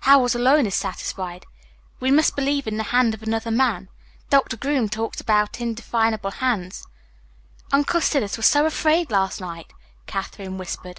[0.00, 1.46] Howells alone is satisfied.
[2.00, 3.88] We must believe in the hand of another man.
[4.30, 6.88] Doctor Groom talks about indefinable hands."
[7.70, 9.72] "Uncle Silas was so afraid last night!"
[10.06, 10.98] Katherine whispered.